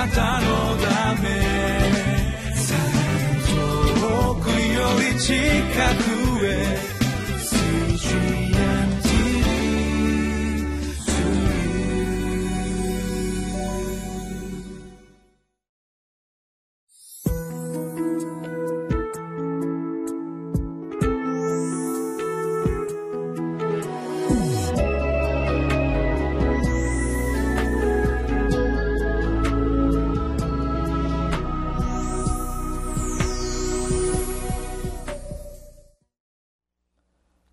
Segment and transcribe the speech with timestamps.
[0.00, 1.28] なたのため。
[4.00, 5.34] 遠くより近
[6.04, 6.09] く。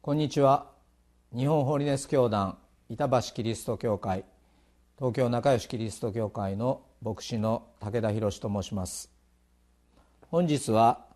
[0.08, 0.68] こんにちは。
[1.36, 2.58] 日本ホリネス教団
[2.88, 4.24] 板橋キリスト教会
[4.98, 9.12] 東京仲良しキリスト教会の牧師の武田博と申します。
[10.32, 11.08] 本日は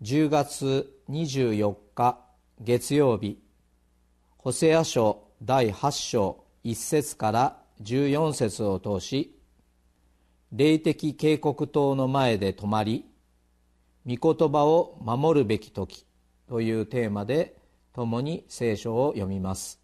[0.00, 2.18] 10月24日
[2.62, 3.38] 月曜日
[4.38, 9.36] ホセア書第8章1節から14節を通し
[10.50, 13.04] 霊的警告塔の前で止まり
[14.06, 16.06] 御言葉を守るべき時
[16.48, 17.60] というテーマで
[17.92, 19.82] 共に聖書を読みます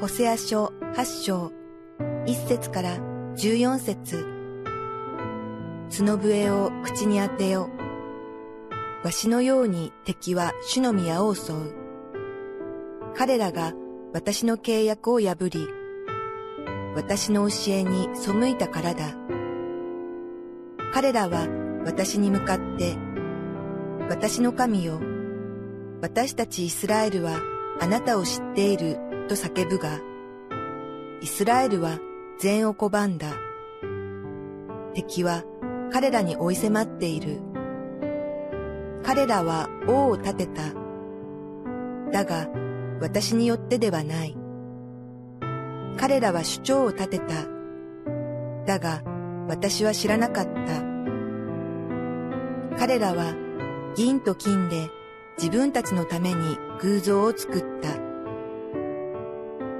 [0.00, 1.52] ホセア書8章
[2.26, 2.98] 1節から
[3.36, 4.26] 14節
[5.90, 7.68] 角笛を口に当てよ。
[9.04, 11.74] わしのように敵は主の宮を襲う。
[13.14, 13.74] 彼らが
[14.12, 15.68] 私の契約を破り、
[16.94, 19.14] 私の教えに背いたからだ。
[20.92, 21.48] 彼らは
[21.86, 22.96] 私に向かって、
[24.08, 25.00] 私の神よ、
[26.02, 27.40] 私たちイスラエルは
[27.80, 30.00] あなたを知っていると叫ぶが、
[31.20, 31.98] イスラエルは
[32.38, 33.32] 善を拒んだ。
[34.94, 35.44] 敵は
[35.92, 37.40] 彼らに追い迫っている。
[39.02, 40.62] 彼らは王を立てた。
[42.12, 42.48] だが、
[43.00, 44.41] 私によってではない。
[45.98, 47.26] 彼らは主張を立てた。
[48.66, 49.02] だが、
[49.48, 50.82] 私は知らなかった。
[52.78, 53.34] 彼らは
[53.96, 54.90] 銀と金で
[55.38, 57.88] 自分たちのために偶像を作った。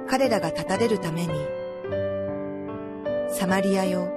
[0.09, 1.33] 彼らが立たれるために。
[3.31, 4.09] サマリアよ、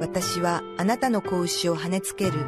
[0.00, 2.44] 私はあなたの子牛を跳ねつける。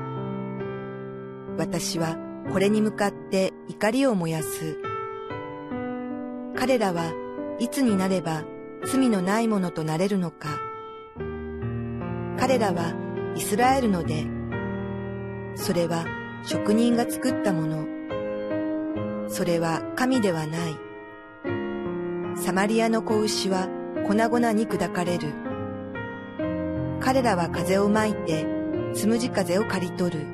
[1.57, 2.17] 私は
[2.53, 4.79] これに向かって怒りを燃やす。
[6.57, 7.13] 彼らは
[7.61, 8.45] いつになれば
[8.85, 10.61] 罪のないものとなれるのか。
[12.39, 12.95] 彼らは
[13.35, 14.27] イスラエルので、
[15.57, 16.07] それは
[16.45, 17.87] 職人が作ったもの。
[19.29, 20.77] それは神ではない。
[22.37, 23.69] サマリアの子牛は
[24.07, 25.33] 粉々に砕かれる。
[27.01, 28.47] 彼らは風をまいて、
[28.95, 30.27] つむじ風を刈り取る。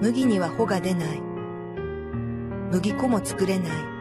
[0.00, 1.20] 麦には穂が出ない。
[2.70, 3.97] 麦粉も作れない。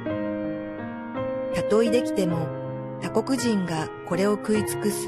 [1.55, 2.47] 例えできても
[3.01, 5.07] 他国人がこれを食い尽くす。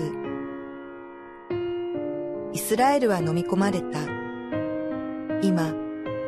[2.53, 3.99] イスラエルは飲み込まれた。
[5.41, 5.73] 今、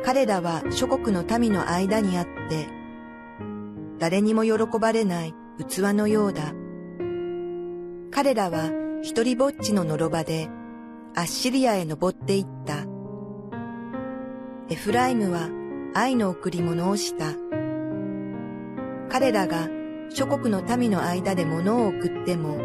[0.04, 2.68] 彼らは諸国の民の間にあって、
[3.98, 5.34] 誰にも喜ばれない
[5.68, 6.52] 器のようだ。
[8.10, 8.70] 彼らは
[9.02, 10.48] 一りぼっちののろばで、
[11.14, 12.86] アッシリアへ登っていった。
[14.68, 15.48] エフライムは
[15.94, 17.26] 愛の贈り物をした。
[19.10, 19.68] 彼らが
[20.14, 22.58] 諸国の民の間で物を送っても、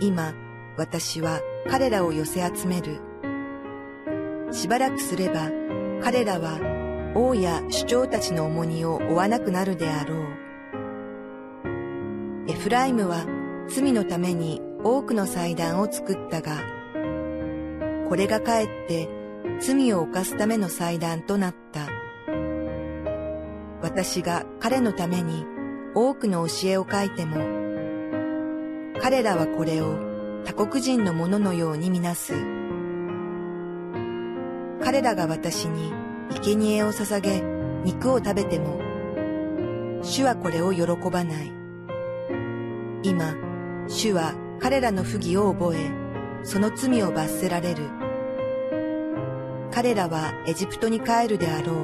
[0.00, 0.32] 今
[0.76, 3.00] 私は彼らを寄せ集める。
[4.52, 5.50] しばらくすれば
[6.02, 6.60] 彼らは
[7.16, 10.18] 王や首長たちの重荷を負わなくなるであろう。
[12.48, 13.26] エフライムは
[13.68, 16.62] 罪のために多くの祭壇を作ったが、
[18.08, 19.08] これがかえって
[19.60, 21.88] 罪を犯すための祭壇となった。
[23.82, 25.44] 私が彼のために
[25.98, 27.36] 多くの教えを書いても、
[29.00, 29.96] 彼らはこれを
[30.44, 32.34] 他国人のもののようにみなす。
[34.84, 35.94] 彼らが私に
[36.28, 37.40] 生贄を捧げ、
[37.82, 38.78] 肉を食べても、
[40.02, 41.50] 主はこれを喜ばない。
[43.02, 43.34] 今、
[43.88, 45.90] 主は彼らの不義を覚え、
[46.42, 47.84] その罪を罰せられる。
[49.70, 51.76] 彼らはエジプトに帰るであろう。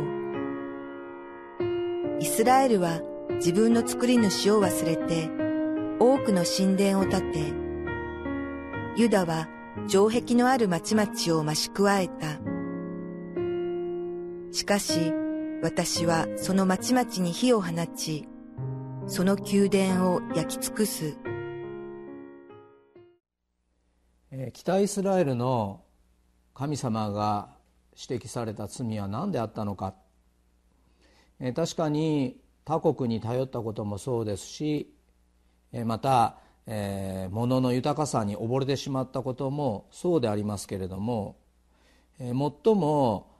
[2.20, 3.00] イスラエルは
[3.44, 5.28] 自分の作り主を忘れて、
[5.98, 7.52] 多くの神殿を建て、
[8.96, 9.48] ユダは
[9.88, 11.10] 城壁のある町々
[11.40, 12.38] を増し加えた。
[14.52, 15.12] しかし、
[15.60, 18.28] 私はその町々に火を放ち、
[19.08, 21.16] その宮殿を焼き尽くす。
[24.52, 25.82] 北イスラエルの
[26.54, 27.56] 神様が
[28.00, 29.96] 指摘された罪は何であったのか
[31.56, 34.92] 確かに他国に頼ったこともそうですし
[35.84, 36.36] また、
[36.66, 41.36] えー、物の豊かさに溺れてしまったこともそうでありますけれども
[42.18, 42.34] 最
[42.74, 43.30] も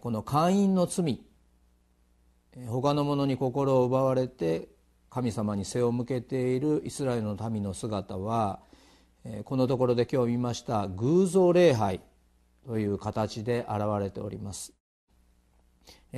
[0.00, 1.20] この会員の罪
[2.66, 4.68] 他の者に心を奪われて
[5.10, 8.60] 神様に背を向けているイスラエルの民の姿は
[9.44, 12.00] このところで今日見ました偶像礼拝
[12.66, 14.72] という形で現れております。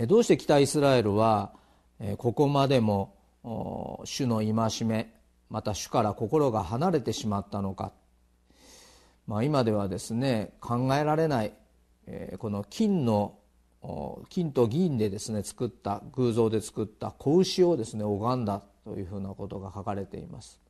[0.06, 1.52] どうして北イスラエルは
[2.18, 3.14] ここまでも
[4.04, 5.14] 主の戒め
[5.50, 7.92] また主から心が離れてしまったのか、
[9.26, 11.52] まあ、今ではですね考えられない
[12.38, 13.38] この金の
[14.30, 20.60] 金と銀でですね作った偶像で作った子牛をですね拝んだというふうなことが書かれています、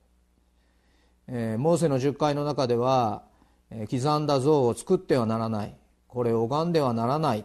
[1.28, 3.22] えー、モーセの十回の中では、
[3.70, 5.76] えー、刻んだ像を作ってはならない
[6.08, 7.44] これを拝んではならない、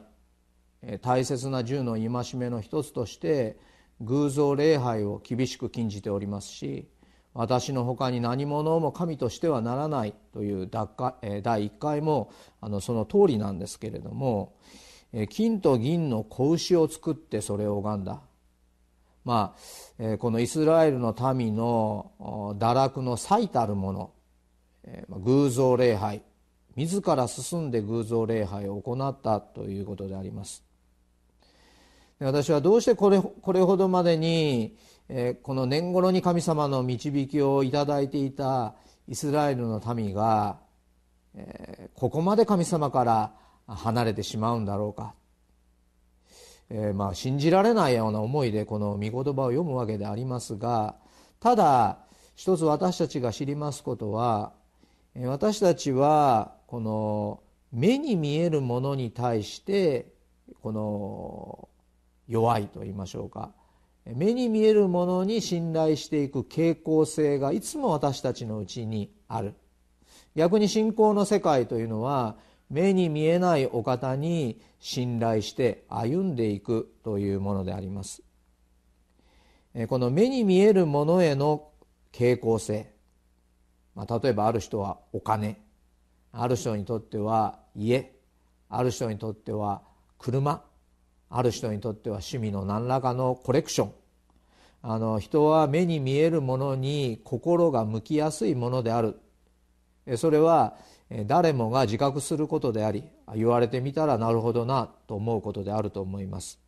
[0.81, 3.57] えー、大切な銃の戒めの一つとして
[4.01, 6.87] 偶像礼拝を厳しく禁じておりますし
[7.33, 10.87] 私のほかに何者も神としてはならないという第
[11.67, 14.55] 1回もあのその通りなんですけれども
[15.29, 18.21] 金と銀の子牛を作ってそれを拝んだ。
[19.25, 19.55] ま
[19.99, 22.11] あ、このイスラエルの民の
[22.57, 24.11] 堕落の最たるもの、
[25.09, 26.23] 偶像礼拝
[26.75, 30.63] 自ら進んで偶像礼拝を行ったということであります。
[32.19, 34.75] 私はどうしてこれこれほどまでに
[35.41, 38.75] この年頃に神様の導きをいただいていた
[39.07, 40.57] イスラエルの民が
[41.95, 43.31] ここまで神様から
[43.67, 45.13] 離れてしまうんだろうか。
[46.69, 50.95] え、まあ信じられないような思いでこの御言葉を読むわけでありますが
[51.39, 51.99] ただ
[52.35, 54.53] 一つ私たちが知りますことは
[55.15, 60.13] 私たちはこの目に見えるものに対して
[60.61, 61.68] この
[62.29, 63.51] 弱いと言いましょうか。
[64.05, 69.55] 目に見えるものに信頼していく傾向性がいつも私たちのうちにある。
[70.35, 72.37] 逆に信仰の世界というのは
[72.69, 78.21] 目に見えないお方に信頼して歩んでいくというものであります。
[79.87, 81.69] この目に見えるものへの
[82.11, 82.91] 傾向性、
[83.95, 85.61] まあ、例えばある人はお金。
[86.31, 88.15] ある人にとっては家。
[88.69, 89.81] ある人にとっては
[90.19, 90.63] 車。
[91.29, 93.93] ある人にとっては趣味の何らかのコレクション。
[94.81, 99.19] あの人は目に見えるものに心が向きやすいものである。
[100.15, 100.75] それは
[101.25, 103.03] 誰もが自覚することであり
[103.35, 106.59] 言われてみたらなるほどなと思うことであると思います。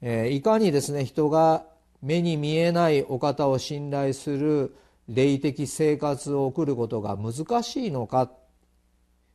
[0.00, 1.66] いかにですね人が
[2.00, 4.76] 目に見えないお方を信頼する
[5.08, 8.30] 霊的生活を送ることが難しいのか。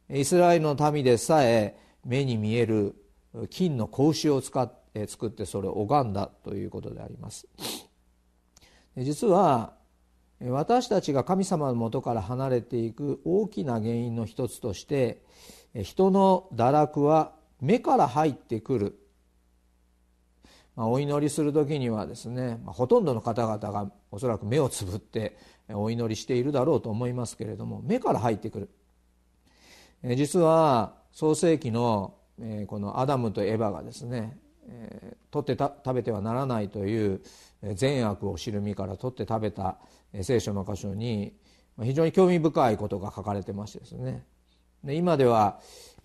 [0.10, 2.96] イスラエルの民でさえ目に見える
[3.50, 7.48] 金の格子を使って作ってそれを拝んだということであります。
[8.98, 9.74] 実は
[10.40, 15.24] 私たちが神様のもとから離れていく大きな原因の一つとして
[15.84, 19.00] 人の堕落は目から入ってくる、
[20.76, 25.38] まあ、お祈りする時にはですね、まあ、ほとんどの方々がおそらく目をつぶって
[25.70, 28.70] お祈りしているだろうと思いますけれども目から入ってくる。
[30.16, 32.16] 実は創世紀の
[32.68, 34.38] このアダムとエバがですね
[35.32, 37.22] 取って食べてはならないという
[37.76, 39.78] 善悪を知る身から取って食べた
[40.22, 41.34] 聖書の箇所に
[41.82, 44.24] 非常に興味深いことが書かれてましてですね。
[44.84, 45.60] で今では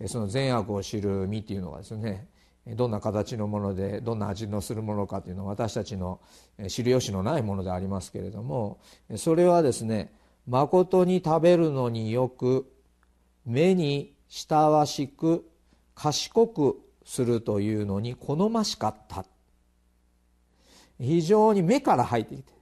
[0.07, 2.27] その善悪を知る実っていうのがですね
[2.65, 6.19] どんな形のものでどんな味のするものかというのは私たちの
[6.67, 8.79] 知る由のないものでありますけれども
[9.15, 10.13] それはですね
[10.47, 12.71] まことに食べるのによく
[13.45, 15.45] 目に親しく
[15.99, 19.25] 賢くするというのに好ましかった。
[20.97, 22.53] 非常に目から入ってきて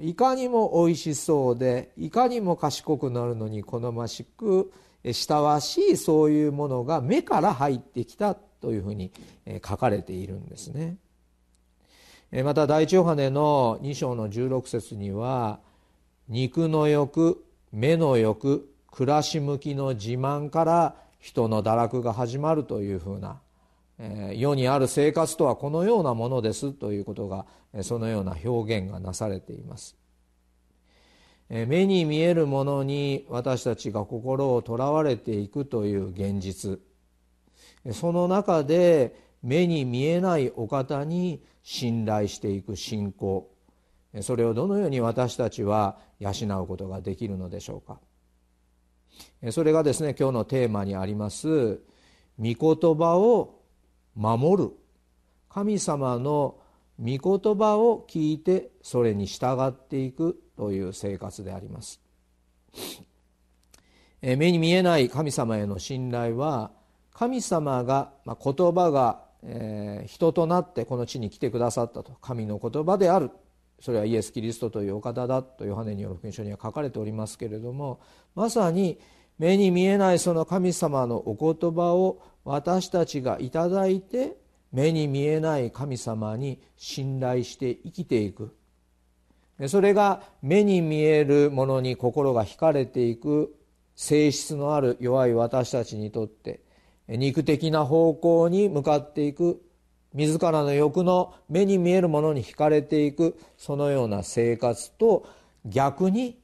[0.00, 4.72] いかにもおいしそうでいかにも賢くなるのに好ましく
[5.04, 9.12] 親わしいそういうものが目から入ってきたというふうに
[9.64, 10.96] 書かれているんですね。
[12.44, 15.60] また第一ヨハネの2章の16節には
[16.28, 23.40] 肉の欲目の欲暮らし向きの自慢から人の堕落が始まるというふうな
[24.34, 27.44] 世にある生活とはこのようなものですということが
[27.82, 29.96] そのような表現がなされています。
[31.50, 36.80] 目に見えるものに私たちが心をとらわれていくという現実。
[37.92, 43.50] その中で目に見えないお方に信頼していく信仰。
[44.22, 46.30] それをどのように私たちは養
[46.62, 47.98] うことができるのでしょうか。
[49.50, 51.80] それがですね今日のテーマにあります
[52.38, 52.54] 御言
[52.96, 53.60] 葉を
[54.14, 54.70] 守る。
[55.48, 56.58] 神様の
[56.98, 62.00] 御言葉を聞いてそれに従っていくという生活であります。
[64.22, 66.70] 目に見えない神様への信頼は
[67.12, 72.12] 神様がま言葉がえ人となってこの地に来てくださったと。
[72.20, 73.30] 神の言葉である。
[73.80, 78.00] それはイエス・キリストというお方だとヨハネによる福音書には書かれておりますけれども
[78.34, 78.98] まさに
[79.38, 84.36] 目に見えないその神様のお言葉を私たちがいただいて
[84.70, 88.54] 目に見えない神様に信頼して生きていく。
[89.68, 93.54] それが目に見えるものに心が惹かれていく
[93.94, 96.60] 性質のある弱い私たちにとって
[97.08, 99.60] 肉的な方向に向かっていく
[100.14, 105.26] 自らの欲の目に見えるものに惹かれていくそのような生活と
[105.64, 106.38] 逆に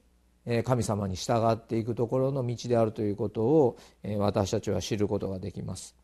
[0.64, 3.78] 神様に従っていくところの道であるということを
[4.18, 5.96] 私たちは知ることができます。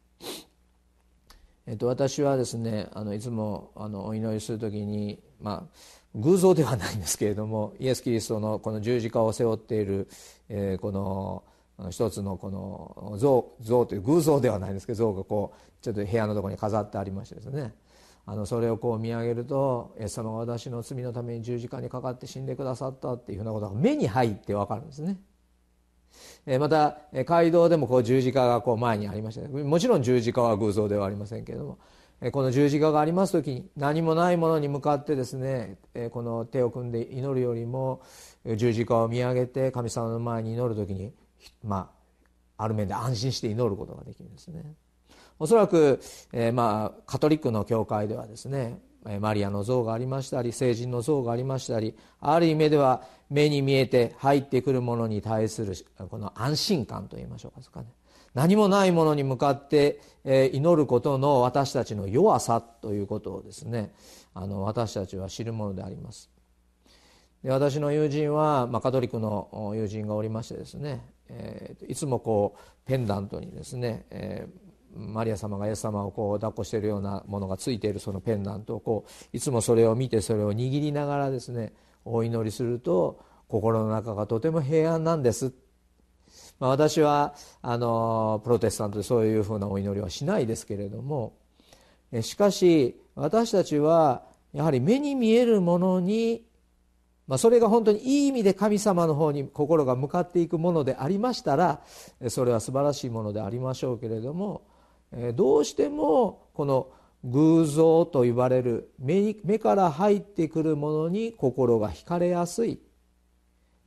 [1.67, 5.79] えっと、私はですねあのいつもあのお祈りする時に、まあ、
[6.17, 10.09] 偶像ではないんですけれどもイエス・キリストのこの十字架を背負っている、
[10.49, 11.45] えー、この
[11.91, 17.75] 一つのこの像像という偶像ではないんですけど像がこうちょっと部屋のところに飾ってありましてですね。
[18.25, 25.19] あのそれをこう見上げるとイエス様が私の罪のために十字架にかかって死んでくださったっていうふうなことが目に入って分かるんですね。
[26.59, 29.49] また街道でもこう十字架がこう前にありました。
[29.49, 31.79] もちろん十字架は偶像ではありませんけれども。
[32.31, 35.77] この十字架があります時に何もないものに向かってですね
[36.13, 38.01] この手を組んで祈るよりも
[38.57, 41.13] 十字架を見上げて神様の前に祈る時に
[41.65, 41.91] ま
[42.57, 44.75] あある面で安心して祈ることができるんですね。
[45.39, 46.01] おそらく、
[46.33, 48.81] えー、まあカトリックの教会ではですね
[49.21, 55.75] マリアの像がありましたり聖人の像がありましたりある意味では目に見えて入ってくるものに対する
[56.09, 57.87] この安心感といいましょうかね。
[58.35, 63.93] 何もないものに向かって祈ることの私たちの弱さということをですね
[64.35, 66.31] あの私たちは知るものであります。
[67.43, 74.47] で私の友人は、まあ、カトリックの友人がおりましてですね、え、いつもこうペンダントにですね、え、
[74.95, 81.73] マリア様がイエス様をこう抱っこしているようなものがついているそのペンダントをこういつもそれを見てそれを握りながらですね
[82.05, 85.53] お祈りすると心の中がとても平安なんです、
[86.59, 91.37] まあ、私はあのプロテスタントでそういうふうなお祈りはしないですけれども
[92.21, 96.45] しかし私たちはやはり目に見えるものに
[97.29, 101.81] まあ、それが本当にいい意味で神様の方に心が向かっていくものでありましたら
[102.29, 104.63] それは素晴らしいものでありましょうけれども
[105.35, 106.91] どうしてもこの
[107.25, 112.81] 偶像と言われる目目から入ってくるものに心が惹かれやすい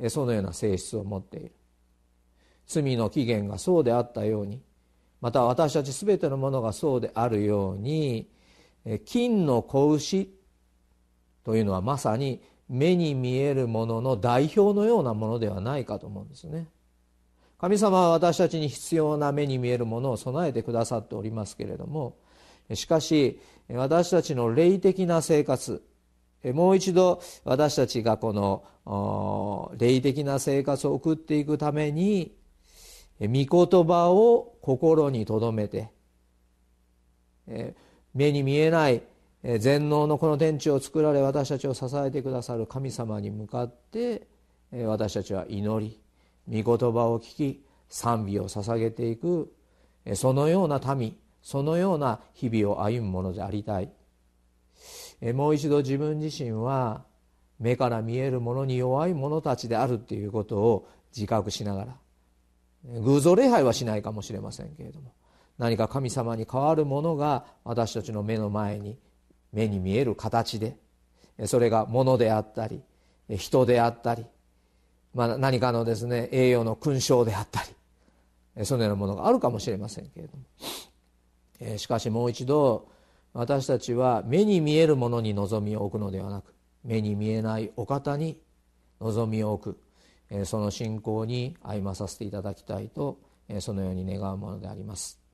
[0.07, 1.51] そのような性質を持っている。
[2.67, 4.61] 罪の起源がそうであったように
[5.21, 8.29] また私たち全てのものがそうであるように
[9.05, 10.31] 金の子牛
[11.43, 16.67] というのはまさに目に見えるものの代表のようなものではないかと思うんですね。
[17.57, 22.17] 神様は私たちに必要な目に見えるものを備えてくださっておりますけれども
[22.73, 25.81] しかし私たちの霊的な生活
[26.43, 32.35] もう一度私たちがこの霊的な生活を送っていくために
[33.19, 33.47] 御言
[33.87, 35.89] 葉を心に留めて
[38.13, 39.01] 目に見えない
[39.59, 44.27] 全能のこの天地を作られ私たちを支えてくださる神様に向かって
[44.71, 45.99] 私たちは祈
[46.47, 49.53] り御言葉を聞き賛美を捧げていく
[50.15, 53.91] そのような民そのような日々を歩むものでありたい。
[55.33, 57.05] もう一度自分自身は
[57.59, 61.95] 目から見えるものに弱い者たちであるということを自覚しながら
[63.01, 65.13] 偶像礼拝はしないかもしれませんけれども
[65.57, 68.97] 何か神様に代わるものが私たちの目の前に
[69.55, 70.75] 目に見える形で
[71.45, 72.81] それが物であったり
[73.29, 74.25] 人であったり、
[75.13, 77.63] まあ、何かのですね栄養の勲章であった
[78.57, 80.37] りそのようなものがあるかもしれませんけれど
[81.71, 82.89] もしかしもう一度
[83.33, 88.37] 私たちは目に見えるものに望みを置くのではなく目に見えないお方に
[88.99, 89.77] 望みを置
[90.29, 93.19] くその信仰に歩まさせていただきたいと
[93.59, 95.24] そのように願うものであります。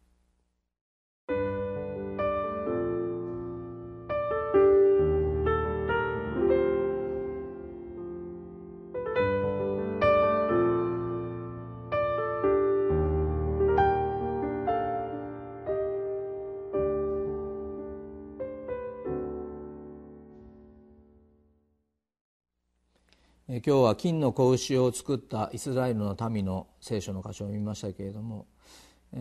[23.52, 28.46] 今日は金の子牛を作ったイスラエルの民の聖書の箇所を見ましたけれども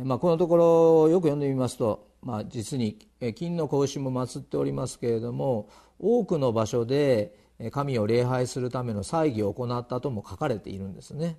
[0.04, 5.68] まあ、このところをよく読んでみますと、まあ、実に金の格子も祀っておりますけれども
[5.98, 7.34] 多くの場所で
[7.72, 11.38] 神を礼拝するための祭儀を行ったとも書かれているんですね。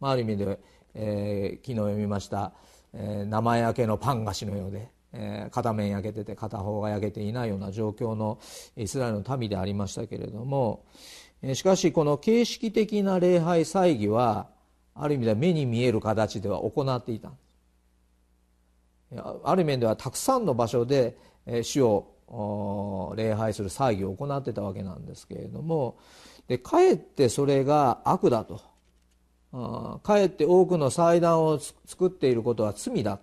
[0.00, 0.60] まあ、ある意味で、
[0.94, 2.52] えー、昨日読みました、
[2.92, 8.38] えー、生焼けのパン菓子のようで、えー、片面焼けてて片方が焼けていないような状況の
[8.76, 10.84] イスラエルの民でありましたけれども、
[11.54, 14.48] しかしこの形式的な礼拝祭儀は
[14.94, 17.32] ある意味では目に見える形では行っていた。
[19.44, 21.16] ある面ではたくさんの場所で
[21.62, 25.98] 主を礼拝する騒ぎを行ってたわけなんですけれども
[26.46, 28.60] でかえってそれが悪だと。
[30.04, 33.18] かえって多くの祭壇を作っていることは罪だ。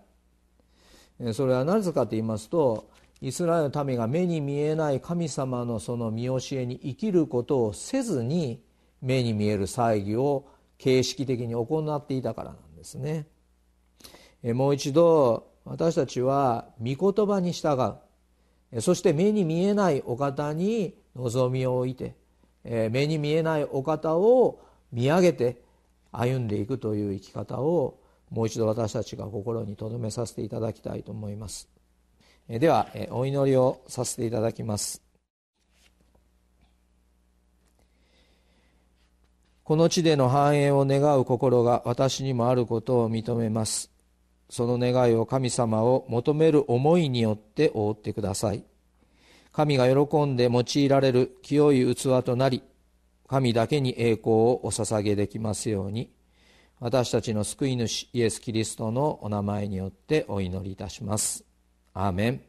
[1.33, 2.89] それはなぜかと言いますと
[3.21, 8.61] イスラエルの民が目に見えない神様のその見教えに生きることをせずに
[9.01, 10.47] 目に見える祭儀を
[10.77, 13.25] 形式的に行っていたからなんですね。
[14.43, 17.81] もう一度私たちは御言葉に従
[18.73, 18.81] う。
[18.81, 22.15] そして目に見えないお方に望みを置いて
[22.63, 25.61] 目に見えないお方を見上げて
[26.11, 31.76] 歩んでいくという生き方をもう一度私たちが心に留めさせていただきたいと思います。
[32.49, 35.01] ではお祈りをさせていただきます。
[39.63, 43.91] この地での繁栄を願う心が私にもあることを認めます。
[44.49, 48.63] その願いを神様を求める思いによって覆ってください。
[49.51, 52.63] 神が喜んで用いられる清い器となり
[53.27, 56.13] 神だけに栄光をお捧げできますように。
[56.79, 61.46] 私たちの救い主イエス・キリストのお名前によってお祈りいたします。
[61.99, 62.47] アーメン